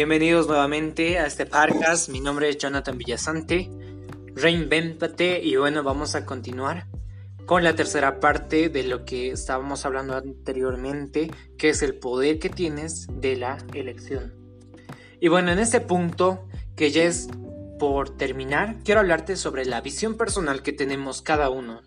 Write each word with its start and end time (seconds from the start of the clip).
Bienvenidos 0.00 0.48
nuevamente 0.48 1.18
a 1.18 1.26
este 1.26 1.44
podcast. 1.44 2.08
Mi 2.08 2.20
nombre 2.20 2.48
es 2.48 2.56
Jonathan 2.56 2.96
Villasante. 2.96 3.68
Reinventate 4.34 5.42
y 5.44 5.56
bueno, 5.56 5.82
vamos 5.82 6.14
a 6.14 6.24
continuar 6.24 6.86
con 7.44 7.62
la 7.62 7.74
tercera 7.74 8.18
parte 8.18 8.70
de 8.70 8.84
lo 8.84 9.04
que 9.04 9.30
estábamos 9.30 9.84
hablando 9.84 10.16
anteriormente, 10.16 11.30
que 11.58 11.68
es 11.68 11.82
el 11.82 11.96
poder 11.96 12.38
que 12.38 12.48
tienes 12.48 13.08
de 13.12 13.36
la 13.36 13.58
elección. 13.74 14.32
Y 15.20 15.28
bueno, 15.28 15.52
en 15.52 15.58
este 15.58 15.82
punto, 15.82 16.48
que 16.76 16.90
ya 16.90 17.02
es 17.02 17.28
por 17.78 18.16
terminar, 18.16 18.78
quiero 18.82 19.00
hablarte 19.00 19.36
sobre 19.36 19.66
la 19.66 19.82
visión 19.82 20.16
personal 20.16 20.62
que 20.62 20.72
tenemos 20.72 21.20
cada 21.20 21.50
uno. 21.50 21.82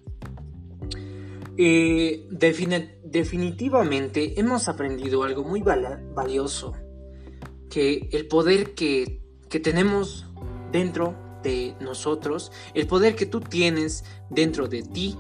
Y 1.58 2.28
definitivamente 2.30 4.40
hemos 4.40 4.68
aprendido 4.68 5.24
algo 5.24 5.44
muy 5.44 5.64
valioso 5.64 6.76
que 7.74 8.08
el 8.12 8.28
poder 8.28 8.76
que, 8.76 9.20
tenemos 9.64 10.28
dentro 10.72 11.16
de 11.42 11.76
nosotros, 11.80 12.52
el 12.76 12.86
poder 12.86 13.16
que 13.16 13.26
tú 13.26 13.40
tienes 13.40 14.04
dentro 14.30 14.68
de 14.68 14.84
ti, 14.84 15.18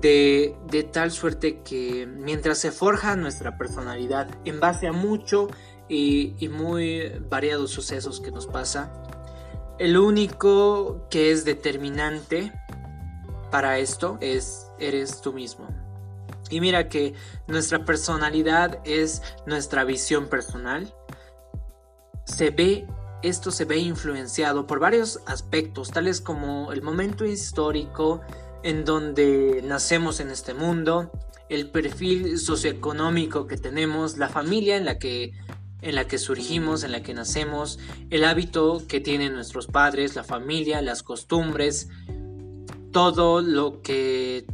de, 0.00 0.88
tal 0.92 1.10
suerte 1.10 1.62
que 1.62 2.06
mientras 2.06 2.58
se 2.58 2.70
forja 2.70 3.16
nuestra 3.16 3.56
personalidad 3.56 4.28
en 4.44 4.60
base 4.60 4.86
a 4.86 4.92
mucho 4.92 5.48
y, 5.88 6.34
y, 6.38 6.48
muy 6.48 7.08
variados 7.30 7.70
sucesos 7.70 8.20
que 8.20 8.30
nos 8.30 8.46
pasa, 8.46 8.92
el 9.78 9.96
único 9.96 11.06
que 11.08 11.30
es 11.30 11.46
determinante 11.46 12.52
para 13.50 13.78
esto 13.78 14.18
es 14.20 14.66
eres 14.78 15.22
tú 15.22 15.32
mismo. 15.32 15.66
Y 16.50 16.60
mira 16.60 16.88
que 16.88 17.14
nuestra 17.46 17.84
personalidad 17.84 18.80
es 18.84 19.22
nuestra 19.46 19.84
visión 19.84 20.28
personal, 20.28 20.92
se 22.40 22.48
ve 22.48 22.86
esto 23.22 23.50
se 23.50 23.66
ve 23.66 23.76
influenciado 23.76 24.66
por 24.66 24.80
varios 24.80 25.20
aspectos, 25.26 25.90
tales 25.90 26.22
como 26.22 26.72
el 26.72 26.80
momento 26.80 27.26
histórico 27.26 28.22
en 28.62 28.86
donde 28.86 29.60
nacemos 29.62 30.20
en 30.20 30.30
este 30.30 30.54
mundo, 30.54 31.12
el 31.50 31.68
perfil 31.68 32.38
socioeconómico 32.38 33.46
que 33.46 33.58
tenemos, 33.58 34.16
la 34.16 34.30
familia 34.30 34.78
en 34.78 34.86
la 34.86 34.98
que 34.98 35.34
en 35.82 35.94
la 35.94 36.06
que 36.06 36.16
surgimos, 36.16 36.82
en 36.82 36.92
la 36.92 37.02
que 37.02 37.12
nacemos, 37.12 37.78
el 38.08 38.24
hábito 38.24 38.82
que 38.88 39.00
tienen 39.00 39.34
nuestros 39.34 39.66
padres, 39.66 40.16
la 40.16 40.24
familia, 40.24 40.80
las 40.80 41.02
costumbres, 41.02 41.90
todo 42.90 43.42
lo 43.42 43.82
que 43.82 44.46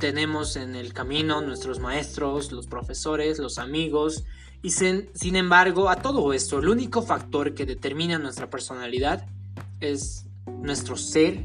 tenemos 0.00 0.56
en 0.56 0.74
el 0.74 0.94
camino, 0.94 1.42
nuestros 1.42 1.78
maestros, 1.78 2.52
los 2.52 2.66
profesores, 2.66 3.38
los 3.38 3.58
amigos, 3.58 4.24
y 4.60 4.70
sin, 4.70 5.36
embargo, 5.36 5.88
a 5.88 5.96
todo 5.96 6.32
esto, 6.32 6.58
el 6.58 6.68
único 6.68 7.02
factor 7.02 7.54
que 7.54 7.64
determina 7.64 8.18
nuestra 8.18 8.50
personalidad 8.50 9.26
es 9.80 10.26
nuestro 10.46 10.96
ser, 10.96 11.44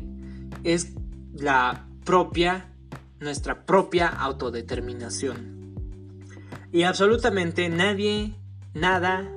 es 0.64 0.94
la 1.34 1.88
propia, 2.04 2.74
nuestra 3.20 3.66
propia 3.66 4.08
autodeterminación. 4.08 5.76
Y 6.72 6.84
absolutamente 6.84 7.70
nadie, 7.70 8.36
nada, 8.74 9.30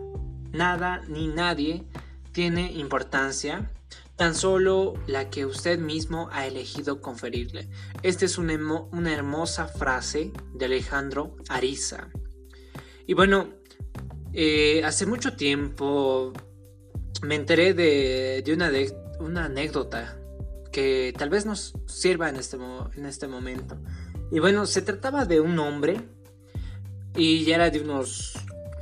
nada 0.53 1.03
ni 1.09 1.29
nadie 1.29 1.85
tiene 2.33 2.73
importancia, 2.73 3.71
tan 4.17 4.35
solo 4.35 4.95
la 5.07 5.29
que 5.29 5.45
usted 5.45 5.79
mismo 5.79 6.31
ha 6.33 6.47
elegido 6.47 7.03
conferirle. 7.03 7.69
Esta 8.03 8.25
es 8.25 8.39
una, 8.39 8.55
una 8.91 9.13
hermosa 9.13 9.69
frase 9.69 10.33
de 10.55 10.65
Alejandro 10.65 11.37
Ariza. 11.51 12.09
Y 13.07 13.13
bueno, 13.13 13.56
eh, 14.39 14.85
hace 14.85 15.07
mucho 15.07 15.35
tiempo 15.35 16.35
me 17.23 17.37
enteré 17.37 17.73
de, 17.73 18.45
una, 19.19 19.45
anécdota 19.47 20.19
que 20.71 21.15
tal 21.17 21.31
vez 21.31 21.47
nos 21.47 21.73
sirva 21.87 22.29
en 22.29 22.37
este, 22.37 22.59
en 22.97 23.07
este 23.07 23.29
momento. 23.29 23.79
Y 24.31 24.39
bueno, 24.39 24.67
se 24.67 24.83
trataba 24.83 25.25
de 25.25 25.41
un 25.41 25.59
hombre 25.59 26.03
y 27.17 27.47
ya 27.47 27.55
era 27.55 27.71
de 27.71 27.81
unos 27.81 28.35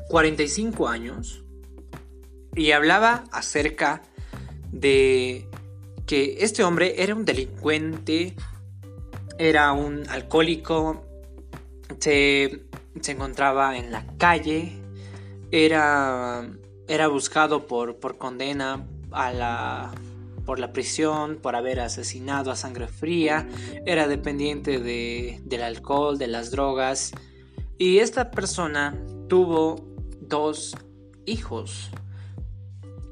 45 0.08 0.88
años 0.88 1.44
y 2.56 2.72
hablaba 2.72 3.22
acerca 3.30 4.02
de 4.72 5.48
que 6.04 6.38
este 6.40 6.64
hombre 6.64 7.00
era 7.00 7.14
un 7.14 7.24
delincuente, 7.24 8.34
era 9.38 9.70
un 9.72 10.08
alcohólico, 10.08 11.06
se, 12.00 12.64
se 13.00 13.12
encontraba 13.12 13.76
en 13.76 13.92
la 13.92 14.04
calle, 14.18 14.83
era, 15.54 16.50
era 16.88 17.06
buscado 17.06 17.68
por, 17.68 18.00
por 18.00 18.18
condena 18.18 18.88
a 19.12 19.32
la, 19.32 19.94
por 20.44 20.58
la 20.58 20.72
prisión, 20.72 21.38
por 21.40 21.54
haber 21.54 21.78
asesinado 21.78 22.50
a 22.50 22.56
sangre 22.56 22.88
fría, 22.88 23.48
era 23.86 24.08
dependiente 24.08 24.80
de, 24.80 25.40
del 25.44 25.62
alcohol, 25.62 26.18
de 26.18 26.26
las 26.26 26.50
drogas, 26.50 27.12
y 27.78 27.98
esta 27.98 28.32
persona 28.32 29.00
tuvo 29.28 29.76
dos 30.20 30.76
hijos. 31.24 31.90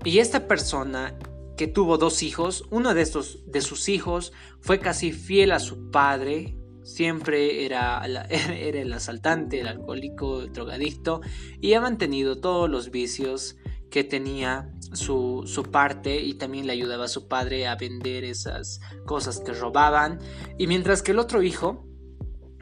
Y 0.04 0.19
esta 0.19 0.48
persona 0.48 1.16
que 1.56 1.69
tuvo 1.69 1.97
dos 1.97 2.25
hijos, 2.25 2.64
uno 2.70 2.92
de 2.92 3.02
estos 3.02 3.38
de 3.47 3.60
sus 3.60 3.88
hijos 3.88 4.32
fue 4.60 4.81
casi 4.81 5.12
fiel 5.12 5.52
a 5.52 5.60
su 5.60 5.92
padre, 5.92 6.56
Siempre 6.82 7.65
era, 7.65 8.03
era 8.28 8.81
el 8.81 8.93
asaltante, 8.93 9.60
el 9.60 9.69
alcohólico, 9.69 10.43
el 10.43 10.53
drogadicto 10.53 11.20
y 11.60 11.75
ha 11.75 11.81
mantenido 11.81 12.41
todos 12.41 12.69
los 12.69 12.91
vicios 12.91 13.56
que 13.91 14.04
tenía 14.04 14.72
su, 14.93 15.43
su, 15.44 15.65
parte 15.65 16.20
y 16.20 16.34
también 16.34 16.66
le 16.66 16.72
ayudaba 16.72 17.04
a 17.04 17.09
su 17.09 17.28
padre 17.28 17.66
a 17.66 17.76
vender 17.76 18.25
esas 18.25 18.81
cosas 19.04 19.41
que 19.41 19.53
robaban. 19.53 20.19
Y 20.59 20.66
mientras 20.66 21.03
que 21.03 21.12
el 21.12 21.19
otro 21.19 21.43
hijo 21.43 21.87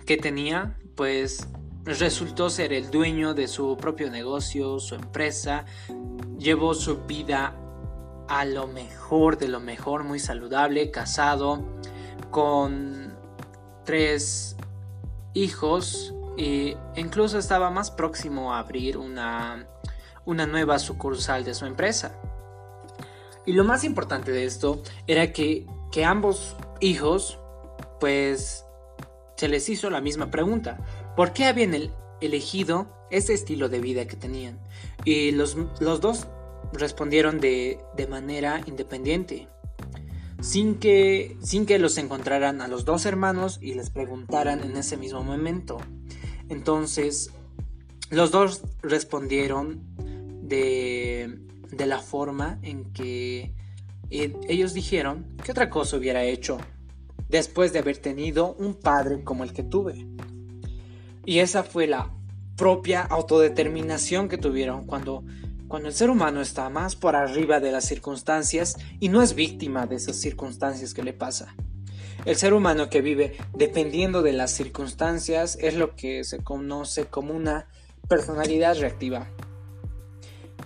que 0.07 0.17
tenía, 0.17 0.77
pues 0.97 1.47
resultó 1.85 2.51
ser 2.51 2.73
el 2.73 2.91
dueño 2.91 3.35
de 3.35 3.49
su 3.49 3.77
propio 3.77 4.11
negocio, 4.11 4.81
su 4.81 4.97
empresa, 4.97 5.65
llevó 6.37 6.75
su 6.75 7.05
vida 7.05 7.57
a 8.29 8.45
lo 8.45 8.67
mejor 8.67 9.39
de 9.39 9.49
lo 9.49 9.61
mejor, 9.61 10.05
muy 10.05 10.19
saludable, 10.19 10.91
casado, 10.91 11.65
con 12.31 13.10
tres 13.85 14.57
hijos 15.35 16.15
e 16.37 16.77
incluso 16.97 17.39
estaba 17.39 17.71
más 17.71 17.91
próximo 17.91 18.55
a 18.55 18.61
abrir 18.61 18.97
una, 18.97 19.67
una 20.25 20.47
nueva 20.47 20.79
sucursal 20.79 21.45
de 21.45 21.55
su 21.55 21.67
empresa. 21.67 22.19
Y 23.47 23.53
lo 23.53 23.65
más 23.65 23.85
importante 23.85 24.33
de 24.33 24.45
esto 24.45 24.83
era 25.07 25.33
que, 25.33 25.67
que 25.91 26.05
ambos 26.05 26.57
hijos, 26.81 27.39
pues, 27.99 28.65
se 29.37 29.49
les 29.49 29.69
hizo 29.69 29.91
la 29.91 30.01
misma 30.01 30.31
pregunta. 30.31 30.79
¿Por 31.17 31.33
qué 31.33 31.47
habían 31.47 31.75
elegido 32.21 32.87
ese 33.11 33.35
estilo 33.35 33.69
de 33.69 33.81
vida 33.81 34.07
que 34.07 34.17
tenían? 34.17 34.61
Y 35.05 35.33
los, 35.33 35.57
los 35.81 36.01
dos 36.01 36.27
respondieron 36.73 37.41
de, 37.41 37.81
de 37.97 38.07
manera 38.07 38.61
independiente 38.67 39.49
sin 40.41 40.77
que, 40.77 41.37
sin 41.43 41.67
que 41.67 41.79
los 41.79 41.99
encontraran 41.99 42.61
a 42.61 42.69
los 42.69 42.85
dos 42.85 43.07
hermanos 43.07 43.59
y 43.61 43.75
les 43.75 43.91
preguntaran 43.91 44.63
en 44.63 44.77
ese 44.77 44.97
mismo 44.97 45.23
momento. 45.23 45.79
Entonces, 46.49 47.31
los 48.11 48.31
dos 48.31 48.63
respondieron 48.83 49.81
de, 50.43 51.39
de 51.71 51.87
la 51.87 52.01
forma 52.01 52.59
en 52.63 52.93
que 52.93 53.55
eh, 54.11 54.37
ellos 54.49 54.75
dijeron 54.75 55.27
que 55.45 55.53
otra 55.53 55.71
cosa 55.71 55.97
hubiera 55.97 56.25
hecho 56.25 56.59
después 57.29 57.73
de 57.73 57.79
haber 57.79 57.99
tenido 57.99 58.55
un 58.55 58.75
padre 58.75 59.23
como 59.23 59.45
el 59.45 59.53
que 59.53 59.63
tuve. 59.63 60.07
Y 61.25 61.39
esa 61.39 61.63
fue 61.63 61.87
la 61.87 62.11
propia 62.57 63.03
autodeterminación 63.03 64.29
que 64.29 64.37
tuvieron 64.37 64.85
cuando 64.85 65.25
cuando 65.71 65.89
el 65.89 65.95
ser 65.95 66.11
humano 66.11 66.41
está 66.41 66.69
más 66.69 66.97
por 66.97 67.15
arriba 67.15 67.61
de 67.61 67.71
las 67.71 67.85
circunstancias 67.85 68.77
y 68.99 69.09
no 69.09 69.23
es 69.23 69.37
víctima 69.37 69.87
de 69.87 69.95
esas 69.95 70.17
circunstancias 70.17 70.95
que 70.95 71.05
le 71.05 71.13
pasa. 71.13 71.55
El 72.25 72.35
ser 72.35 72.55
humano 72.55 72.91
que 72.91 73.01
vive 73.01 73.37
dependiendo 73.55 74.23
de 74.23 74.33
las 74.33 74.51
circunstancias 74.51 75.57
es 75.61 75.77
lo 75.77 75.95
que 75.95 76.25
se 76.25 76.43
conoce 76.43 77.07
como 77.07 77.35
una 77.35 77.69
personalidad 78.09 78.81
reactiva. 78.81 79.31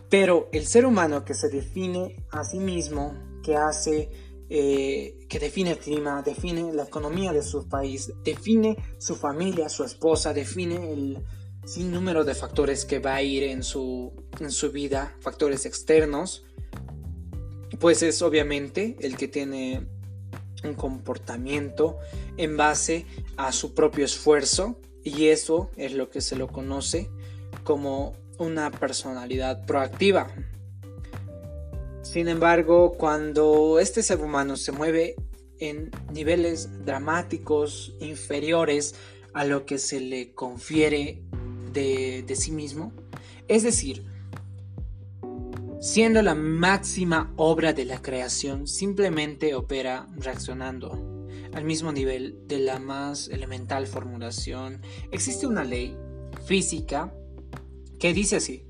Pero 0.08 0.48
el 0.52 0.64
ser 0.66 0.86
humano 0.86 1.22
que 1.22 1.34
se 1.34 1.50
define 1.50 2.24
a 2.30 2.42
sí 2.42 2.58
mismo, 2.58 3.14
que 3.42 3.56
hace, 3.56 4.08
eh, 4.48 5.18
que 5.28 5.38
define 5.38 5.72
el 5.72 5.78
clima, 5.78 6.22
define 6.22 6.72
la 6.72 6.84
economía 6.84 7.34
de 7.34 7.42
su 7.42 7.68
país, 7.68 8.10
define 8.24 8.78
su 8.96 9.16
familia, 9.16 9.68
su 9.68 9.84
esposa, 9.84 10.32
define 10.32 10.94
el, 10.94 11.22
sin 11.64 11.90
número 11.90 12.24
de 12.24 12.34
factores 12.34 12.84
que 12.84 12.98
va 12.98 13.14
a 13.14 13.22
ir 13.22 13.42
en 13.44 13.62
su, 13.62 14.12
en 14.40 14.50
su 14.50 14.70
vida, 14.70 15.14
factores 15.20 15.66
externos, 15.66 16.44
pues 17.80 18.02
es 18.02 18.22
obviamente 18.22 18.96
el 19.00 19.16
que 19.16 19.28
tiene 19.28 19.86
un 20.62 20.74
comportamiento 20.74 21.98
en 22.36 22.56
base 22.56 23.06
a 23.36 23.52
su 23.52 23.74
propio 23.74 24.04
esfuerzo 24.04 24.80
y 25.02 25.26
eso 25.26 25.70
es 25.76 25.92
lo 25.92 26.08
que 26.10 26.20
se 26.20 26.36
lo 26.36 26.48
conoce 26.48 27.10
como 27.62 28.16
una 28.38 28.70
personalidad 28.70 29.64
proactiva. 29.66 30.28
Sin 32.02 32.28
embargo, 32.28 32.92
cuando 32.92 33.78
este 33.80 34.02
ser 34.02 34.20
humano 34.20 34.56
se 34.56 34.72
mueve 34.72 35.16
en 35.58 35.90
niveles 36.12 36.84
dramáticos 36.84 37.94
inferiores 38.00 38.94
a 39.32 39.44
lo 39.44 39.66
que 39.66 39.78
se 39.78 40.00
le 40.00 40.32
confiere 40.32 41.22
de, 41.74 42.34
sí 42.34 42.52
mismo, 42.52 42.92
es 43.48 43.62
decir, 43.62 44.06
siendo 45.80 46.22
la 46.22 46.34
máxima 46.34 47.34
obra 47.36 47.74
de 47.74 47.84
la 47.84 48.00
creación, 48.00 48.66
simplemente 48.66 49.54
opera 49.54 50.08
reaccionando 50.16 51.28
al 51.52 51.64
mismo 51.64 51.92
nivel 51.92 52.38
de 52.46 52.58
la 52.58 52.78
más 52.78 53.28
elemental 53.28 53.86
formulación. 53.86 54.80
Existe 55.12 55.46
una 55.46 55.62
ley 55.64 55.96
física 56.46 57.12
que 57.98 58.14
dice 58.14 58.36
así, 58.36 58.64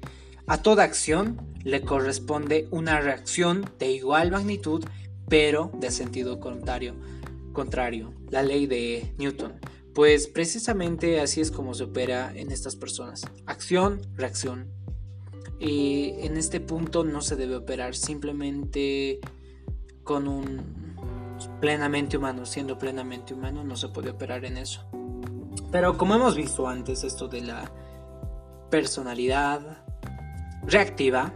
a 0.47 0.61
toda 0.61 0.85
acción 0.85 1.41
le 1.63 1.83
corresponde 1.83 2.69
una 2.71 3.01
reacción 3.01 3.71
de 3.79 3.93
igual 3.93 4.31
magnitud, 4.31 4.85
pero 5.29 5.71
de 5.79 5.91
sentido 5.91 6.41
contrario, 6.41 6.95
contrario, 7.53 8.13
la 8.31 8.43
ley 8.43 8.67
de 8.67 9.15
Newton. 9.17 9.55
Pues 9.95 10.27
precisamente 10.27 11.21
así 11.21 11.41
es 11.41 11.51
como 11.51 11.73
se 11.75 11.85
opera 11.85 12.33
en 12.35 12.51
estas 12.51 12.75
personas. 12.75 13.23
Acción, 13.47 14.01
reacción. 14.17 14.69
Y 15.61 16.15
en 16.19 16.37
este 16.37 16.61
punto 16.61 17.05
no 17.05 17.23
se 17.23 17.37
debe 17.37 17.55
operar 17.57 17.95
simplemente 17.95 19.21
con 20.03 20.27
un 20.27 20.97
plenamente 21.61 22.17
humano. 22.17 22.45
Siendo 22.45 22.77
plenamente 22.77 23.35
humano 23.35 23.63
no 23.63 23.77
se 23.77 23.89
puede 23.89 24.11
operar 24.11 24.45
en 24.45 24.57
eso. 24.57 24.85
Pero 25.71 25.97
como 25.97 26.17
hemos 26.17 26.37
visto 26.37 26.67
antes, 26.67 27.05
esto 27.05 27.29
de 27.29 27.43
la 27.43 27.71
personalidad, 28.71 29.85
reactiva. 30.67 31.33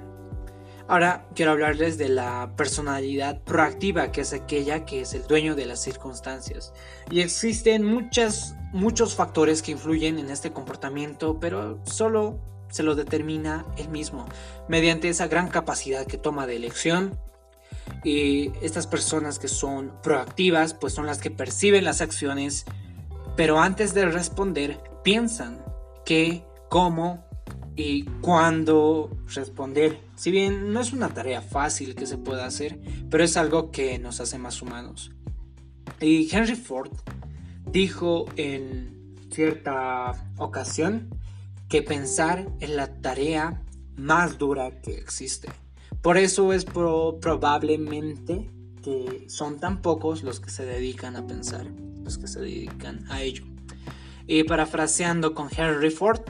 Ahora 0.88 1.26
quiero 1.34 1.52
hablarles 1.52 1.98
de 1.98 2.08
la 2.08 2.54
personalidad 2.56 3.42
proactiva, 3.42 4.10
que 4.10 4.22
es 4.22 4.32
aquella 4.32 4.86
que 4.86 5.02
es 5.02 5.12
el 5.12 5.26
dueño 5.26 5.54
de 5.54 5.66
las 5.66 5.82
circunstancias. 5.82 6.72
Y 7.10 7.20
existen 7.20 7.84
muchas, 7.84 8.56
muchos 8.72 9.14
factores 9.14 9.60
que 9.60 9.72
influyen 9.72 10.18
en 10.18 10.30
este 10.30 10.50
comportamiento, 10.50 11.38
pero 11.38 11.78
solo 11.84 12.40
se 12.70 12.82
lo 12.82 12.94
determina 12.94 13.66
él 13.76 13.90
mismo, 13.90 14.26
mediante 14.66 15.10
esa 15.10 15.28
gran 15.28 15.48
capacidad 15.48 16.06
que 16.06 16.16
toma 16.16 16.46
de 16.46 16.56
elección. 16.56 17.20
Y 18.02 18.50
estas 18.62 18.86
personas 18.86 19.38
que 19.38 19.48
son 19.48 19.92
proactivas, 20.02 20.72
pues 20.72 20.94
son 20.94 21.04
las 21.04 21.18
que 21.18 21.30
perciben 21.30 21.84
las 21.84 22.00
acciones, 22.00 22.64
pero 23.36 23.60
antes 23.60 23.92
de 23.92 24.06
responder, 24.06 24.80
piensan 25.04 25.62
qué, 26.06 26.44
cómo 26.70 27.27
y 27.78 28.02
cuándo 28.20 29.08
responder. 29.32 30.00
Si 30.16 30.32
bien 30.32 30.72
no 30.72 30.80
es 30.80 30.92
una 30.92 31.10
tarea 31.10 31.40
fácil 31.40 31.94
que 31.94 32.08
se 32.08 32.18
pueda 32.18 32.44
hacer, 32.44 32.80
pero 33.08 33.22
es 33.22 33.36
algo 33.36 33.70
que 33.70 34.00
nos 34.00 34.20
hace 34.20 34.36
más 34.36 34.60
humanos. 34.60 35.12
Y 36.00 36.28
Henry 36.34 36.56
Ford 36.56 36.90
dijo 37.70 38.26
en 38.34 39.14
cierta 39.30 40.28
ocasión 40.38 41.08
que 41.68 41.82
pensar 41.82 42.48
es 42.58 42.70
la 42.70 43.00
tarea 43.00 43.62
más 43.94 44.38
dura 44.38 44.80
que 44.80 44.94
existe. 44.94 45.48
Por 46.02 46.18
eso 46.18 46.52
es 46.52 46.64
probablemente 46.64 48.50
que 48.82 49.26
son 49.28 49.60
tan 49.60 49.82
pocos 49.82 50.24
los 50.24 50.40
que 50.40 50.50
se 50.50 50.64
dedican 50.64 51.14
a 51.14 51.28
pensar, 51.28 51.64
los 52.02 52.18
que 52.18 52.26
se 52.26 52.40
dedican 52.40 53.04
a 53.08 53.22
ello. 53.22 53.44
Y 54.26 54.42
parafraseando 54.42 55.32
con 55.32 55.48
Henry 55.56 55.90
Ford, 55.90 56.22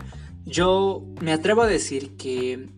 yo 0.49 1.05
me 1.21 1.33
atrevo 1.33 1.63
a 1.63 1.67
decir 1.67 2.17
que, 2.17 2.69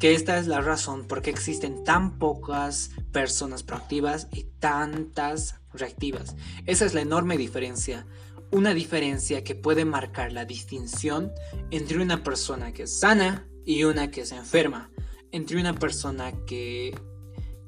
esta 0.00 0.38
es 0.38 0.46
la 0.46 0.60
razón 0.60 1.06
por 1.06 1.22
qué 1.22 1.30
existen 1.30 1.82
tan 1.82 2.18
pocas 2.18 2.90
personas 3.10 3.62
proactivas 3.62 4.28
y 4.32 4.44
tantas 4.58 5.60
reactivas. 5.72 6.36
Esa 6.66 6.84
es 6.84 6.92
la 6.92 7.00
enorme 7.00 7.38
diferencia. 7.38 8.06
Una 8.50 8.74
diferencia 8.74 9.42
que 9.44 9.54
puede 9.54 9.86
marcar 9.86 10.30
la 10.32 10.44
distinción 10.44 11.32
entre 11.70 12.02
una 12.02 12.22
persona 12.22 12.74
que 12.74 12.82
es 12.82 13.00
sana 13.00 13.48
y 13.64 13.84
una 13.84 14.10
que 14.10 14.26
se 14.26 14.36
enferma. 14.36 14.90
Entre 15.32 15.58
una 15.58 15.72
persona 15.72 16.32
que, 16.44 16.94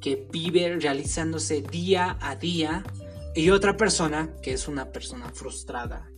que 0.03 0.29
vive 0.31 0.77
realizándose 0.79 1.62
día 1.62 2.19
a 2.21 2.37
día 2.37 2.85
y 3.35 3.49
otra 3.49 3.79
persona 3.79 4.35
que 4.43 4.53
es 4.53 4.69
una 4.69 4.93
persona 4.93 5.31
frustrada, 5.31 6.11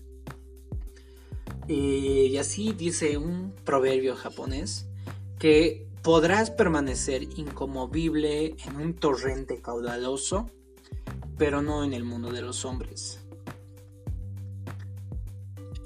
y 1.68 2.36
así 2.38 2.72
dice 2.72 3.18
un 3.18 3.52
proverbio 3.64 4.16
japonés 4.16 4.86
que 5.38 5.86
podrás 6.02 6.50
permanecer 6.50 7.22
incomovible 7.38 8.56
en 8.66 8.76
un 8.76 8.94
torrente 8.94 9.60
caudaloso, 9.60 10.50
pero 11.36 11.62
no 11.62 11.84
en 11.84 11.92
el 11.92 12.04
mundo 12.04 12.32
de 12.32 12.42
los 12.42 12.64
hombres. 12.64 13.20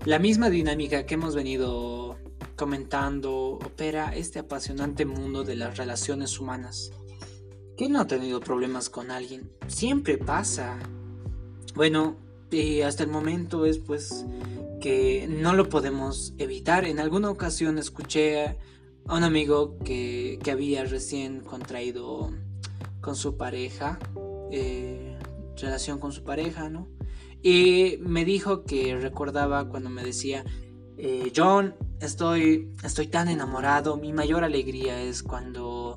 La 0.05 0.19
misma 0.19 0.50
dinámica 0.50 1.06
que 1.06 1.14
hemos 1.14 1.34
venido 1.34 2.17
comentando 2.56 3.55
opera 3.55 4.14
este 4.14 4.38
apasionante 4.38 5.05
mundo 5.05 5.44
de 5.44 5.56
las 5.56 5.76
relaciones 5.76 6.38
humanas. 6.38 6.93
¿Quién 7.76 7.93
no 7.93 8.00
ha 8.00 8.06
tenido 8.06 8.40
problemas 8.40 8.90
con 8.90 9.11
alguien? 9.11 9.50
Siempre 9.67 10.19
pasa. 10.19 10.78
Bueno, 11.75 12.17
y 12.50 12.82
hasta 12.82 13.02
el 13.02 13.11
momento 13.11 13.64
es 13.64 13.78
pues 13.78 14.25
que 14.82 15.29
no 15.29 15.55
lo 15.55 15.69
podemos 15.69 16.34
evitar. 16.38 16.84
En 16.84 16.99
alguna 16.99 17.31
ocasión 17.31 17.79
escuché 17.79 18.58
a 19.06 19.17
un 19.17 19.23
amigo 19.23 19.79
que, 19.79 20.38
había 20.50 20.84
recién 20.84 21.40
contraído 21.40 22.32
con 23.00 23.14
su 23.14 23.37
pareja, 23.37 24.00
eh, 24.50 25.17
relación 25.56 26.00
con 26.00 26.12
su 26.12 26.25
pareja, 26.25 26.69
¿no? 26.69 26.88
Y 27.43 27.99
me 28.00 28.25
dijo 28.25 28.64
que 28.64 28.96
recordaba 28.99 29.69
cuando 29.69 29.88
me 29.88 30.02
decía, 30.02 30.44
eh, 30.99 31.32
John, 31.35 31.75
estoy, 32.00 32.69
estoy 32.82 33.06
tan 33.06 33.28
enamorado, 33.28 33.96
mi 33.96 34.12
mayor 34.12 34.43
alegría 34.43 35.00
es 35.00 35.23
cuando, 35.23 35.96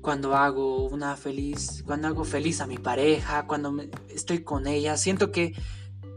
cuando 0.00 0.34
hago 0.34 0.88
una 0.88 1.16
feliz, 1.16 1.84
cuando 1.86 2.08
hago 2.08 2.24
feliz 2.24 2.60
a 2.60 2.66
mi 2.66 2.78
pareja, 2.78 3.46
cuando 3.46 3.76
estoy 4.08 4.42
con 4.42 4.66
ella, 4.66 4.96
siento 4.96 5.30
que 5.30 5.54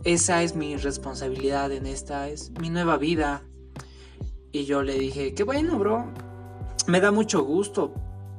esa 0.07 0.41
es 0.41 0.55
mi 0.55 0.77
responsabilidad 0.77 1.69
en 1.73 1.85
esta, 1.85 2.29
es 2.29 2.51
mi 2.61 2.69
nueva 2.69 2.95
vida. 2.95 3.43
Y 4.53 4.63
yo 4.63 4.81
le 4.81 4.97
dije, 4.97 5.33
qué 5.33 5.43
bueno, 5.43 5.77
bro, 5.77 6.05
me 6.87 7.01
da 7.01 7.11
mucho 7.11 7.43
gusto, 7.43 7.93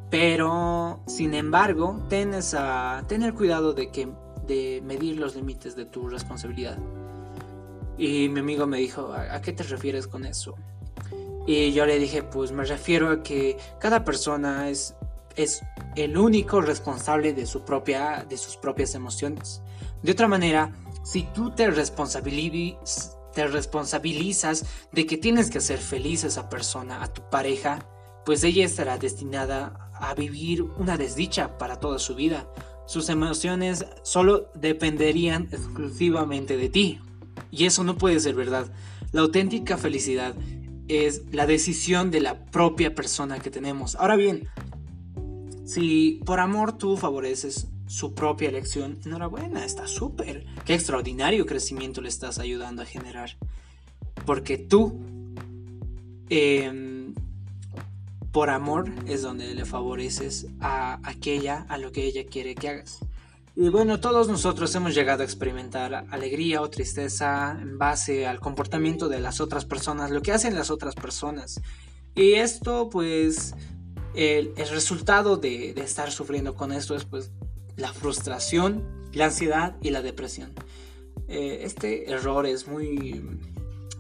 pero 0.08 1.02
sin 1.06 1.34
embargo, 1.34 2.06
ten, 2.08 2.32
esa, 2.32 3.04
ten 3.06 3.22
el 3.22 3.34
cuidado 3.34 3.74
de, 3.74 3.90
que, 3.90 4.08
de 4.46 4.80
medir 4.82 5.18
los 5.18 5.36
límites 5.36 5.76
de 5.76 5.84
tu 5.84 6.08
responsabilidad. 6.08 6.78
Y 7.98 8.30
mi 8.30 8.40
amigo 8.40 8.66
me 8.66 8.78
dijo, 8.78 9.12
¿a 9.12 9.38
qué 9.42 9.52
te 9.52 9.62
refieres 9.62 10.06
con 10.06 10.24
eso? 10.24 10.54
Y 11.46 11.72
yo 11.72 11.84
le 11.84 11.98
dije, 11.98 12.22
pues 12.22 12.50
me 12.50 12.64
refiero 12.64 13.10
a 13.10 13.22
que 13.22 13.58
cada 13.78 14.06
persona 14.06 14.70
es, 14.70 14.94
es 15.36 15.60
el 15.96 16.16
único 16.16 16.62
responsable 16.62 17.34
de, 17.34 17.44
su 17.44 17.66
propia, 17.66 18.24
de 18.26 18.38
sus 18.38 18.56
propias 18.56 18.94
emociones. 18.94 19.60
De 20.02 20.12
otra 20.12 20.28
manera, 20.28 20.72
si 21.10 21.22
tú 21.22 21.50
te 21.52 21.70
responsabilizas, 21.70 23.16
de 24.92 25.06
que 25.06 25.16
tienes 25.16 25.48
que 25.48 25.56
hacer 25.56 25.78
feliz 25.78 26.24
a 26.24 26.26
esa 26.26 26.50
persona, 26.50 27.02
a 27.02 27.10
tu 27.10 27.22
pareja, 27.30 27.78
pues 28.26 28.44
ella 28.44 28.66
estará 28.66 28.98
destinada 28.98 29.90
a 29.94 30.12
vivir 30.12 30.62
una 30.62 30.98
desdicha 30.98 31.56
para 31.56 31.80
toda 31.80 31.98
su 31.98 32.14
vida. 32.14 32.46
Sus 32.86 33.08
emociones 33.08 33.86
solo 34.02 34.50
dependerían 34.54 35.48
exclusivamente 35.50 36.58
de 36.58 36.68
ti. 36.68 37.00
Y 37.50 37.64
eso 37.64 37.84
no 37.84 37.96
puede 37.96 38.20
ser 38.20 38.34
verdad. 38.34 38.70
La 39.10 39.22
auténtica 39.22 39.78
felicidad 39.78 40.34
es 40.88 41.22
la 41.32 41.46
decisión 41.46 42.10
de 42.10 42.20
la 42.20 42.44
propia 42.44 42.94
persona 42.94 43.38
que 43.38 43.50
tenemos. 43.50 43.94
Ahora 43.96 44.16
bien, 44.16 44.46
si 45.64 46.20
por 46.26 46.38
amor 46.40 46.76
tú 46.76 46.98
favoreces 46.98 47.68
su 47.88 48.14
propia 48.14 48.50
elección, 48.50 48.98
enhorabuena, 49.04 49.64
está 49.64 49.88
súper. 49.88 50.44
Qué 50.64 50.74
extraordinario 50.74 51.46
crecimiento 51.46 52.00
le 52.02 52.10
estás 52.10 52.38
ayudando 52.38 52.82
a 52.82 52.84
generar. 52.84 53.36
Porque 54.26 54.58
tú, 54.58 55.00
em, 56.28 57.14
por 58.30 58.50
amor, 58.50 58.92
es 59.06 59.22
donde 59.22 59.54
le 59.54 59.64
favoreces 59.64 60.46
a 60.60 61.00
aquella, 61.02 61.64
a 61.68 61.78
lo 61.78 61.90
que 61.90 62.04
ella 62.04 62.26
quiere 62.26 62.54
que 62.54 62.68
hagas. 62.68 62.98
Y 63.56 63.70
bueno, 63.70 63.98
todos 64.00 64.28
nosotros 64.28 64.72
hemos 64.74 64.94
llegado 64.94 65.22
a 65.22 65.24
experimentar 65.24 66.06
alegría 66.10 66.60
o 66.60 66.68
tristeza 66.68 67.58
en 67.60 67.78
base 67.78 68.26
al 68.26 68.38
comportamiento 68.38 69.08
de 69.08 69.18
las 69.18 69.40
otras 69.40 69.64
personas, 69.64 70.10
lo 70.10 70.20
que 70.20 70.32
hacen 70.32 70.54
las 70.54 70.70
otras 70.70 70.94
personas. 70.94 71.60
Y 72.14 72.34
esto, 72.34 72.90
pues, 72.90 73.54
el, 74.14 74.54
resultado 74.56 75.38
de, 75.38 75.72
de, 75.72 75.82
estar 75.82 76.12
sufriendo 76.12 76.54
con 76.54 76.70
esto 76.70 76.94
es, 76.94 77.04
pues, 77.04 77.32
la 77.78 77.92
frustración, 77.92 78.84
la 79.14 79.26
ansiedad 79.26 79.76
y 79.80 79.90
la 79.90 80.02
depresión. 80.02 80.52
Eh, 81.28 81.60
este 81.62 82.10
error 82.10 82.44
es 82.44 82.68
muy, 82.68 83.24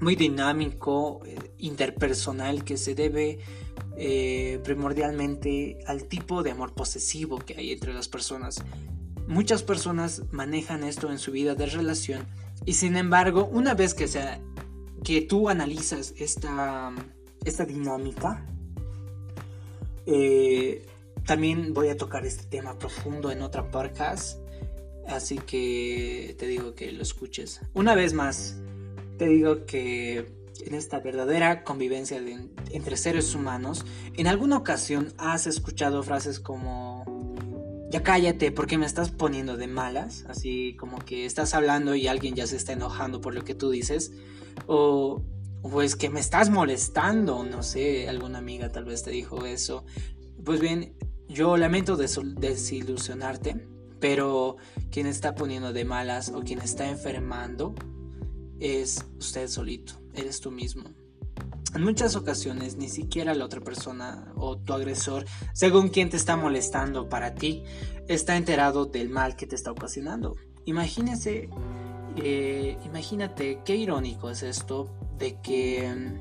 muy 0.00 0.16
dinámico, 0.16 1.20
eh, 1.24 1.52
interpersonal, 1.58 2.64
que 2.64 2.76
se 2.76 2.94
debe 2.94 3.38
eh, 3.96 4.60
primordialmente 4.64 5.78
al 5.86 6.04
tipo 6.04 6.42
de 6.42 6.50
amor 6.50 6.74
posesivo 6.74 7.38
que 7.38 7.54
hay 7.54 7.72
entre 7.72 7.94
las 7.94 8.08
personas. 8.08 8.62
Muchas 9.26 9.62
personas 9.62 10.22
manejan 10.30 10.84
esto 10.84 11.10
en 11.10 11.18
su 11.18 11.32
vida 11.32 11.54
de 11.54 11.66
relación 11.66 12.26
y 12.64 12.74
sin 12.74 12.96
embargo, 12.96 13.48
una 13.50 13.74
vez 13.74 13.94
que, 13.94 14.08
sea, 14.08 14.40
que 15.04 15.20
tú 15.20 15.48
analizas 15.48 16.14
esta, 16.18 16.92
esta 17.44 17.64
dinámica, 17.64 18.46
eh, 20.06 20.86
también 21.28 21.74
voy 21.74 21.90
a 21.90 21.96
tocar 21.98 22.24
este 22.24 22.44
tema 22.44 22.78
profundo 22.78 23.30
en 23.30 23.42
otra 23.42 23.70
podcast, 23.70 24.38
así 25.06 25.36
que 25.36 26.34
te 26.38 26.46
digo 26.46 26.74
que 26.74 26.90
lo 26.90 27.02
escuches. 27.02 27.60
Una 27.74 27.94
vez 27.94 28.14
más, 28.14 28.56
te 29.18 29.28
digo 29.28 29.66
que 29.66 30.32
en 30.64 30.74
esta 30.74 31.00
verdadera 31.00 31.64
convivencia 31.64 32.18
entre 32.70 32.96
seres 32.96 33.34
humanos, 33.34 33.84
en 34.16 34.26
alguna 34.26 34.56
ocasión 34.56 35.12
has 35.18 35.46
escuchado 35.46 36.02
frases 36.02 36.40
como, 36.40 37.04
ya 37.90 38.02
cállate, 38.02 38.50
porque 38.50 38.78
me 38.78 38.86
estás 38.86 39.10
poniendo 39.10 39.58
de 39.58 39.66
malas? 39.66 40.24
Así 40.30 40.76
como 40.76 40.96
que 40.96 41.26
estás 41.26 41.52
hablando 41.52 41.94
y 41.94 42.06
alguien 42.06 42.36
ya 42.36 42.46
se 42.46 42.56
está 42.56 42.72
enojando 42.72 43.20
por 43.20 43.34
lo 43.34 43.44
que 43.44 43.54
tú 43.54 43.68
dices. 43.68 44.12
O, 44.66 45.22
pues 45.60 45.94
que 45.94 46.08
me 46.08 46.20
estás 46.20 46.48
molestando, 46.48 47.44
no 47.44 47.62
sé, 47.62 48.08
alguna 48.08 48.38
amiga 48.38 48.70
tal 48.70 48.86
vez 48.86 49.02
te 49.02 49.10
dijo 49.10 49.44
eso. 49.44 49.84
Pues 50.42 50.60
bien, 50.60 50.94
yo 51.28 51.56
lamento 51.56 51.96
desilusionarte, 51.96 53.66
pero 54.00 54.56
quien 54.90 55.06
está 55.06 55.34
poniendo 55.34 55.72
de 55.72 55.84
malas 55.84 56.30
o 56.30 56.40
quien 56.40 56.60
está 56.60 56.88
enfermando 56.88 57.74
es 58.58 59.04
usted 59.18 59.48
solito, 59.48 59.94
eres 60.14 60.40
tú 60.40 60.50
mismo. 60.50 60.84
En 61.74 61.84
muchas 61.84 62.16
ocasiones 62.16 62.76
ni 62.76 62.88
siquiera 62.88 63.34
la 63.34 63.44
otra 63.44 63.60
persona 63.60 64.32
o 64.36 64.56
tu 64.56 64.72
agresor, 64.72 65.26
según 65.52 65.88
quien 65.88 66.08
te 66.08 66.16
está 66.16 66.36
molestando 66.36 67.08
para 67.08 67.34
ti, 67.34 67.62
está 68.08 68.36
enterado 68.36 68.86
del 68.86 69.10
mal 69.10 69.36
que 69.36 69.46
te 69.46 69.54
está 69.54 69.70
ocasionando. 69.70 70.34
Imagínese, 70.64 71.50
eh, 72.16 72.78
imagínate 72.86 73.60
qué 73.66 73.76
irónico 73.76 74.30
es 74.30 74.42
esto 74.42 74.90
de 75.18 75.40
que 75.42 76.16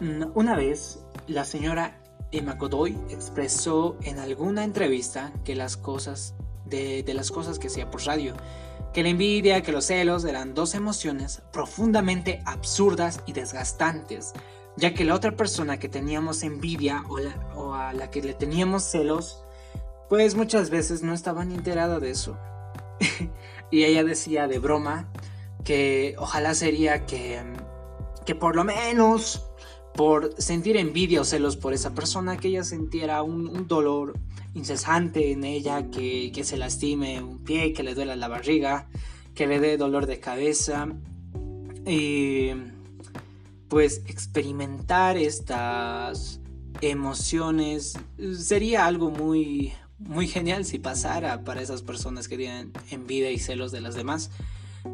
mm, 0.00 0.32
una 0.34 0.56
vez 0.56 0.98
la 1.28 1.44
señora 1.44 2.02
Emma 2.36 2.54
Godoy 2.54 2.96
expresó 3.10 3.96
en 4.02 4.18
alguna 4.18 4.64
entrevista 4.64 5.32
que 5.44 5.54
las 5.54 5.76
cosas 5.76 6.34
de, 6.64 7.02
de 7.02 7.14
las 7.14 7.30
cosas 7.30 7.58
que 7.58 7.68
hacía 7.68 7.90
por 7.90 8.04
radio 8.04 8.34
que 8.96 9.02
la 9.02 9.10
envidia, 9.10 9.60
que 9.60 9.72
los 9.72 9.84
celos 9.84 10.24
eran 10.24 10.54
dos 10.54 10.74
emociones 10.74 11.42
profundamente 11.52 12.40
absurdas 12.46 13.20
y 13.26 13.34
desgastantes, 13.34 14.32
ya 14.78 14.94
que 14.94 15.04
la 15.04 15.14
otra 15.14 15.36
persona 15.36 15.78
que 15.78 15.90
teníamos 15.90 16.42
envidia 16.42 17.04
o, 17.54 17.74
a 17.74 17.92
la 17.92 18.10
que 18.10 18.22
le 18.22 18.32
teníamos 18.32 18.84
celos, 18.84 19.44
pues 20.08 20.34
muchas 20.34 20.70
veces 20.70 21.02
no 21.02 21.12
estaba 21.12 21.44
ni 21.44 21.56
enterada 21.56 22.00
de 22.00 22.10
eso. 22.10 22.38
y 23.70 23.84
ella 23.84 24.02
decía 24.02 24.48
de 24.48 24.58
broma 24.60 25.12
que 25.62 26.14
ojalá 26.18 26.54
sería 26.54 27.04
que, 27.04 27.42
que 28.24 28.34
por 28.34 28.56
lo 28.56 28.64
menos 28.64 29.44
por 29.96 30.34
sentir 30.40 30.76
envidia 30.76 31.22
o 31.22 31.24
celos 31.24 31.56
por 31.56 31.72
esa 31.72 31.94
persona, 31.94 32.36
que 32.36 32.48
ella 32.48 32.64
sintiera 32.64 33.22
un, 33.22 33.66
dolor 33.66 34.18
incesante 34.54 35.32
en 35.32 35.44
ella, 35.44 35.90
que, 35.90 36.30
se 36.44 36.56
lastime 36.56 37.22
un 37.22 37.38
pie, 37.38 37.72
que 37.72 37.82
le 37.82 37.94
duela 37.94 38.14
la 38.14 38.28
barriga, 38.28 38.88
que 39.34 39.46
le 39.46 39.58
dé 39.58 39.76
dolor 39.76 40.06
de 40.06 40.20
cabeza. 40.20 40.88
Y 41.86 42.50
pues 43.68 44.02
experimentar 44.06 45.16
estas 45.16 46.40
emociones 46.80 47.98
sería 48.38 48.86
algo 48.86 49.10
muy, 49.10 49.72
muy 49.98 50.28
genial 50.28 50.64
si 50.64 50.78
pasara 50.78 51.42
para 51.42 51.62
esas 51.62 51.82
personas 51.82 52.28
que 52.28 52.36
tienen 52.36 52.72
envidia 52.90 53.30
y 53.30 53.38
celos 53.38 53.72
de 53.72 53.80
las 53.80 53.94
demás. 53.94 54.30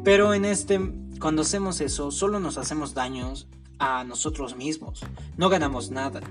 Pero 0.03 0.33
en 0.33 0.45
este, 0.45 0.79
cuando 1.19 1.41
hacemos 1.41 1.81
eso, 1.81 2.09
solo 2.09 2.39
nos 2.39 2.57
hacemos 2.57 2.93
daños 2.93 3.47
a 3.79 4.03
nosotros 4.03 4.55
mismos. 4.55 5.01
No 5.37 5.49
ganamos 5.49 5.91
nada. 5.91 6.21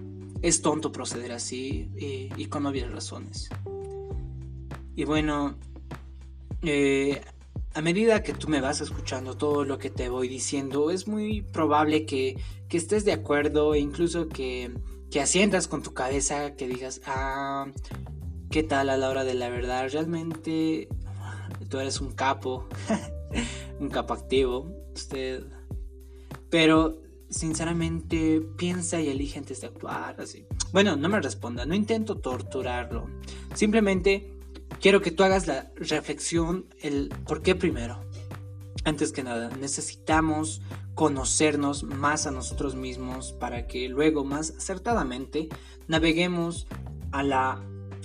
Es 0.40 0.62
tonto 0.62 0.90
proceder 0.90 1.32
así 1.32 1.88
y, 2.36 2.46
con 2.46 2.66
obvias 2.66 2.90
razones. 2.90 3.48
Y 4.94 5.04
bueno, 5.04 5.56
eh, 6.62 7.20
a 7.74 7.80
medida 7.80 8.22
que 8.22 8.34
tú 8.34 8.48
me 8.48 8.60
vas 8.60 8.80
escuchando 8.80 9.36
todo 9.36 9.64
lo 9.64 9.78
que 9.78 9.90
te 9.90 10.08
voy 10.08 10.28
diciendo, 10.28 10.90
es 10.90 11.06
muy 11.06 11.42
probable 11.42 12.04
que, 12.06 12.36
que 12.68 12.76
estés 12.76 13.04
de 13.04 13.12
acuerdo 13.12 13.74
e 13.74 13.78
incluso 13.78 14.28
que, 14.28 14.72
que 15.10 15.20
asientas 15.20 15.68
con 15.68 15.82
tu 15.82 15.94
cabeza, 15.94 16.54
que 16.56 16.68
digas, 16.68 17.00
ah, 17.06 17.66
¿qué 18.50 18.62
tal 18.62 18.90
a 18.90 18.96
la 18.96 19.08
hora 19.08 19.24
de 19.24 19.34
la 19.34 19.48
verdad? 19.48 19.88
Realmente 19.90 20.88
tú 21.68 21.78
eres 21.78 22.00
un 22.00 22.12
capo, 22.12 22.68
un 23.80 23.88
capo 23.88 24.14
activo, 24.14 24.70
usted... 24.94 25.44
Pero 26.50 27.00
sinceramente 27.32 28.40
piensa 28.56 29.00
y 29.00 29.08
elige 29.08 29.38
antes 29.38 29.62
de 29.62 29.68
actuar, 29.68 30.20
así. 30.20 30.46
Bueno, 30.72 30.96
no 30.96 31.08
me 31.08 31.20
responda, 31.20 31.66
no 31.66 31.74
intento 31.74 32.18
torturarlo. 32.18 33.08
Simplemente 33.54 34.38
quiero 34.80 35.00
que 35.00 35.10
tú 35.10 35.24
hagas 35.24 35.46
la 35.46 35.72
reflexión, 35.76 36.66
el 36.80 37.08
por 37.26 37.42
qué 37.42 37.54
primero. 37.54 38.04
Antes 38.84 39.12
que 39.12 39.22
nada, 39.22 39.50
necesitamos 39.56 40.60
conocernos 40.94 41.84
más 41.84 42.26
a 42.26 42.30
nosotros 42.30 42.74
mismos 42.74 43.32
para 43.32 43.66
que 43.66 43.88
luego 43.88 44.24
más 44.24 44.50
acertadamente 44.50 45.48
naveguemos 45.88 46.66
a 47.12 47.22
la 47.22 47.62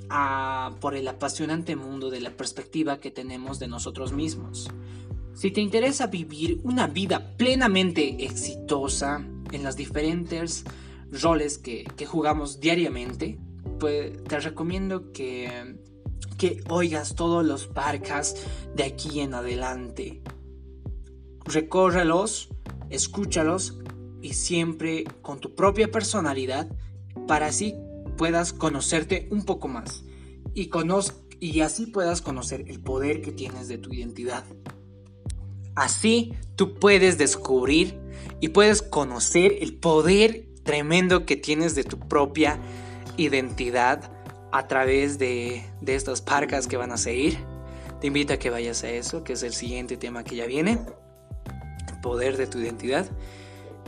a, 0.09 0.75
por 0.79 0.95
el 0.95 1.07
apasionante 1.07 1.75
mundo 1.75 2.09
de 2.09 2.21
la 2.21 2.31
perspectiva 2.31 2.99
que 2.99 3.11
tenemos 3.11 3.59
de 3.59 3.67
nosotros 3.67 4.13
mismos. 4.13 4.69
Si 5.37 5.51
te 5.51 5.61
interesa 5.61 6.07
vivir 6.07 6.61
una 6.63 6.87
vida 6.87 7.37
plenamente 7.37 8.25
exitosa 8.25 9.23
en 9.51 9.63
los 9.63 9.75
diferentes 9.75 10.63
roles 11.11 11.59
que, 11.59 11.85
jugamos 12.07 12.59
diariamente, 12.59 13.37
pues 13.79 14.23
te 14.23 14.39
recomiendo 14.39 15.11
que, 15.11 15.77
que 16.39 16.63
oigas 16.69 17.13
todos 17.13 17.45
los 17.45 17.67
podcasts 17.67 18.41
de 18.75 18.85
aquí 18.85 19.19
en 19.19 19.35
adelante. 19.35 20.23
Recórrelos, 21.45 22.49
escúchalos 22.89 23.77
y 24.23 24.33
siempre 24.33 25.03
con 25.21 25.39
tu 25.39 25.53
propia 25.53 25.91
personalidad 25.91 26.67
para 27.27 27.45
así 27.45 27.75
puedas 28.17 28.53
conocerte 28.53 29.27
un 29.29 29.45
poco 29.45 29.67
más 29.67 30.03
y, 30.55 30.71
y 31.39 31.61
así 31.61 31.85
puedas 31.85 32.23
conocer 32.23 32.65
el 32.67 32.79
poder 32.79 33.21
que 33.21 33.31
tienes 33.31 33.67
de 33.67 33.77
tu 33.77 33.93
identidad. 33.93 34.43
Así 35.77 36.33
tú 36.55 36.73
puedes 36.73 37.19
descubrir 37.19 37.99
y 38.39 38.49
puedes 38.49 38.81
conocer 38.81 39.57
el 39.61 39.75
poder 39.75 40.47
tremendo 40.63 41.23
que 41.23 41.35
tienes 41.35 41.75
de 41.75 41.83
tu 41.83 41.99
propia 41.99 42.59
identidad 43.15 44.11
a 44.51 44.67
través 44.67 45.19
de, 45.19 45.63
estas 45.85 46.23
parcas 46.23 46.65
que 46.65 46.77
van 46.77 46.91
a 46.91 46.97
seguir. 46.97 47.37
Te 48.01 48.07
invito 48.07 48.33
a 48.33 48.37
que 48.37 48.49
vayas 48.49 48.83
a 48.83 48.89
eso, 48.89 49.23
que 49.23 49.33
es 49.33 49.43
el 49.43 49.53
siguiente 49.53 49.97
tema 49.97 50.23
que 50.23 50.35
ya 50.35 50.47
viene. 50.47 50.79
El 51.87 52.01
poder 52.01 52.37
de 52.37 52.47
tu 52.47 52.57
identidad. 52.57 53.05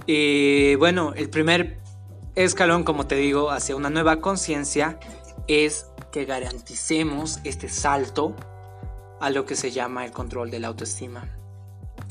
Y 0.06 0.76
bueno, 0.76 1.14
el 1.16 1.32
primer 1.32 1.80
escalón, 2.36 2.84
como 2.84 3.08
te 3.08 3.16
digo, 3.16 3.50
hacia 3.50 3.76
una 3.76 3.90
nueva 3.90 4.22
conciencia 4.22 5.00
es 5.48 5.88
que 6.12 6.26
garanticemos 6.26 7.40
este 7.46 7.68
salto 7.68 8.36
a 9.20 9.32
lo 9.32 9.48
que 9.48 9.56
se 9.56 9.72
llama 9.72 10.06
el 10.06 10.12
control 10.12 10.52
de 10.52 10.60
la 10.60 10.68
autoestima. 10.68 11.39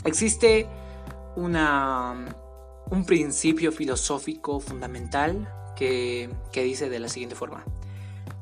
Existe 0.08 0.66
un 1.36 3.04
principio 3.06 3.72
filosófico 3.72 4.58
fundamental 4.58 5.52
que, 5.76 6.30
que 6.50 6.64
dice 6.64 6.88
de 6.88 6.98
la 6.98 7.10
siguiente 7.10 7.36
forma. 7.36 7.62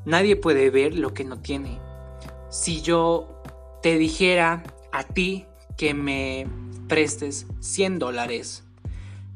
Nadie 0.05 0.37
puede 0.37 0.71
ver 0.71 0.95
lo 0.95 1.13
que 1.13 1.25
no 1.25 1.41
tiene. 1.41 1.81
Si 2.51 2.83
yo 2.83 3.43
te 3.83 3.99
dijera 3.99 4.63
a 4.93 5.03
ti 5.03 5.47
que 5.77 5.93
me 5.93 6.47
prestes 6.87 7.47
100 7.59 7.99
dólares, 7.99 8.63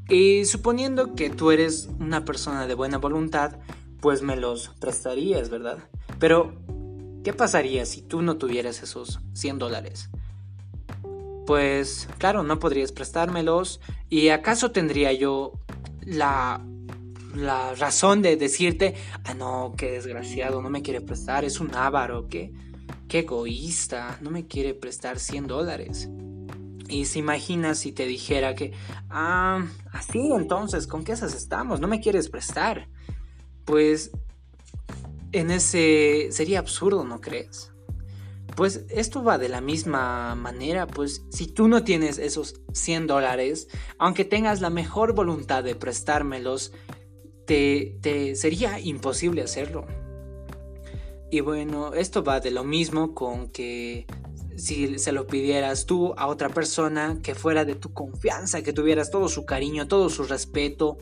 y 0.08 0.44
suponiendo 0.44 1.16
que 1.16 1.30
tú 1.30 1.50
eres 1.50 1.88
una 1.98 2.24
persona 2.24 2.68
de 2.68 2.74
buena 2.74 2.98
voluntad, 2.98 3.56
pues 4.00 4.22
me 4.22 4.36
los 4.36 4.68
prestarías, 4.80 5.50
¿verdad? 5.50 5.78
Pero, 6.20 6.52
¿qué 7.24 7.32
pasaría 7.32 7.84
si 7.86 8.02
tú 8.02 8.22
no 8.22 8.36
tuvieras 8.36 8.84
esos 8.84 9.18
100 9.32 9.58
dólares? 9.58 10.10
Pues 11.50 12.06
claro, 12.18 12.44
no 12.44 12.60
podrías 12.60 12.92
prestármelos. 12.92 13.80
¿Y 14.08 14.28
acaso 14.28 14.70
tendría 14.70 15.12
yo 15.12 15.54
la, 16.06 16.64
la 17.34 17.74
razón 17.74 18.22
de 18.22 18.36
decirte, 18.36 18.94
ah, 19.24 19.34
no, 19.34 19.74
qué 19.76 19.90
desgraciado, 19.90 20.62
no 20.62 20.70
me 20.70 20.82
quiere 20.82 21.00
prestar, 21.00 21.44
es 21.44 21.58
un 21.58 21.74
avaro, 21.74 22.28
qué, 22.28 22.52
qué 23.08 23.18
egoísta, 23.20 24.16
no 24.20 24.30
me 24.30 24.46
quiere 24.46 24.74
prestar 24.74 25.18
100 25.18 25.48
dólares? 25.48 26.08
Y 26.88 27.06
se 27.06 27.18
imagina 27.18 27.74
si 27.74 27.90
te 27.90 28.06
dijera 28.06 28.54
que, 28.54 28.72
ah, 29.08 29.66
así 29.90 30.30
entonces, 30.32 30.86
¿con 30.86 31.02
qué 31.02 31.10
esas 31.10 31.34
estamos? 31.34 31.80
¿No 31.80 31.88
me 31.88 32.00
quieres 32.00 32.28
prestar? 32.28 32.86
Pues 33.64 34.12
en 35.32 35.50
ese 35.50 36.28
sería 36.30 36.60
absurdo, 36.60 37.02
¿no 37.02 37.20
crees? 37.20 37.69
Pues 38.56 38.84
esto 38.88 39.22
va 39.22 39.38
de 39.38 39.48
la 39.48 39.60
misma 39.60 40.34
manera, 40.34 40.86
pues 40.86 41.24
si 41.30 41.46
tú 41.46 41.68
no 41.68 41.84
tienes 41.84 42.18
esos 42.18 42.60
100 42.72 43.06
dólares, 43.06 43.68
aunque 43.98 44.24
tengas 44.24 44.60
la 44.60 44.70
mejor 44.70 45.14
voluntad 45.14 45.64
de 45.64 45.74
prestármelos, 45.74 46.72
te, 47.46 47.98
te 48.00 48.34
sería 48.36 48.80
imposible 48.80 49.42
hacerlo. 49.42 49.86
Y 51.30 51.40
bueno, 51.40 51.94
esto 51.94 52.24
va 52.24 52.40
de 52.40 52.50
lo 52.50 52.64
mismo 52.64 53.14
con 53.14 53.48
que 53.48 54.06
si 54.56 54.98
se 54.98 55.12
lo 55.12 55.26
pidieras 55.26 55.86
tú 55.86 56.12
a 56.16 56.26
otra 56.26 56.48
persona 56.48 57.18
que 57.22 57.34
fuera 57.34 57.64
de 57.64 57.76
tu 57.76 57.92
confianza, 57.92 58.62
que 58.62 58.72
tuvieras 58.72 59.10
todo 59.10 59.28
su 59.28 59.46
cariño, 59.46 59.88
todo 59.88 60.10
su 60.10 60.24
respeto, 60.24 60.98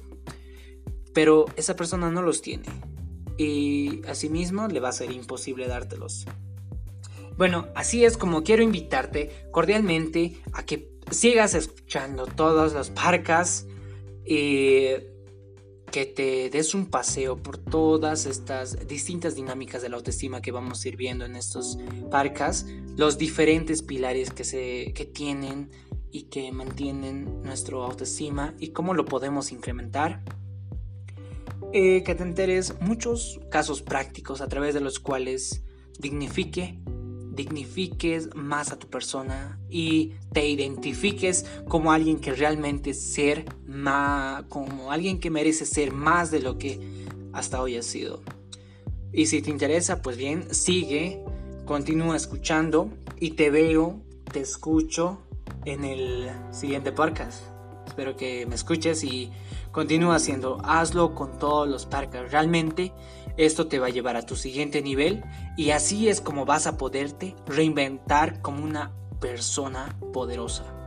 pero 1.15 1.47
esa 1.57 1.75
persona 1.77 2.11
no 2.11 2.23
los 2.23 2.43
tiene 2.43 2.67
y 3.39 4.03
asimismo 4.07 4.67
le 4.67 4.81
va 4.81 4.91
a 4.91 4.93
ser 4.93 5.13
imposible 5.13 5.69
dártelos. 5.69 6.27
Bueno, 7.39 7.69
así 7.77 8.05
es 8.05 8.17
como 8.17 8.43
quiero 8.43 8.65
invitarte 8.65 9.31
cordialmente 9.53 10.43
a 10.53 10.67
que 10.67 10.91
sigas 11.13 11.55
escuchando 11.55 12.27
todos 12.27 12.73
los 12.73 12.91
parcas 12.91 13.65
y 14.27 14.89
que 15.93 16.05
te 16.05 16.51
des 16.51 16.75
un 16.75 16.87
paseo 16.87 17.37
por 17.37 17.57
todas 17.57 18.27
estas 18.27 18.89
distintas 18.89 19.37
dinámicas 19.37 19.83
de 19.83 19.89
la 19.89 19.97
autoestima 19.97 20.43
que 20.43 20.51
vamos 20.51 20.85
a 20.85 20.89
ir 20.89 20.97
viendo 20.97 21.25
en 21.25 21.37
estos 21.37 21.79
parcas, 22.11 22.67
los 22.97 23.19
diferentes 23.19 23.83
pilares 23.83 24.33
que, 24.33 24.43
se, 24.43 24.93
que 24.93 25.05
tienen 25.05 25.71
y 26.11 26.25
que 26.25 26.51
mantienen 26.51 27.43
nuestro 27.43 27.85
autoestima 27.85 28.55
y 28.59 28.71
cómo 28.71 28.95
lo 28.95 29.05
podemos 29.05 29.53
incrementar. 29.53 30.25
Eh, 31.73 32.03
que 32.03 32.15
te 32.17 32.23
enteres 32.25 32.81
muchos 32.81 33.41
casos 33.49 33.81
prácticos 33.81 34.41
a 34.41 34.49
través 34.49 34.75
de 34.75 34.81
los 34.81 34.99
cuales 34.99 35.63
dignifique 35.99 36.81
dignifiques 37.39 38.35
más 38.35 38.73
a 38.73 38.79
tu 38.79 38.89
persona 38.89 39.61
y 39.71 40.15
te 40.33 40.49
identifiques 40.49 41.47
como 41.69 41.93
alguien 41.93 42.19
que 42.19 42.33
realmente 42.33 42.95
ser 42.95 43.45
más, 43.65 44.43
como 44.49 44.91
alguien 44.91 45.21
que 45.21 45.31
merece 45.31 45.65
ser 45.65 45.93
más 45.93 46.33
de 46.33 46.41
lo 46.41 46.59
que 46.59 46.81
hasta 47.33 47.63
hoy 47.63 47.77
has 47.77 47.87
sido. 47.87 48.23
Y 49.13 49.27
si 49.27 49.41
te 49.41 49.51
interesa, 49.51 50.03
pues 50.03 50.17
bien, 50.17 50.53
sigue, 50.53 51.23
continúa 51.65 52.17
escuchando 52.17 52.91
y 53.21 53.31
te 53.31 53.51
veo, 53.51 54.01
te 54.33 54.41
escucho 54.41 55.21
en 55.65 55.85
el 55.85 56.29
siguiente 56.51 56.91
podcast. 56.91 57.45
Espero 57.87 58.17
que 58.17 58.47
me 58.47 58.57
escuches 58.57 59.05
y 59.05 59.31
continúa 59.71 60.17
haciendo, 60.17 60.59
hazlo 60.65 61.15
con 61.15 61.39
todos 61.39 61.69
los 61.69 61.87
parques. 61.87 62.33
Realmente 62.33 62.93
esto 63.39 63.69
te 63.69 63.79
va 63.79 63.87
a 63.87 63.91
llevar 63.91 64.17
a 64.17 64.27
tu 64.27 64.37
siguiente 64.37 64.83
nivel 64.83 65.25
y 65.57 65.71
así 65.71 66.09
es 66.09 66.21
como 66.21 66.45
vas 66.45 66.67
a 66.67 66.77
poderte 66.77 67.35
reinventar 67.47 68.43
como 68.43 68.65
una 68.65 68.93
persona 69.21 69.97
poderosa. 70.13 70.78